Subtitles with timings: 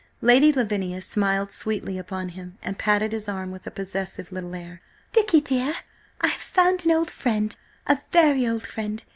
[0.21, 4.81] Lady Lavinia smiled sweetly upon him, and patted his arm with a possessive little air.
[5.11, 5.75] "Dicky dear,
[6.21, 9.05] I have found an old friend–a very old friend!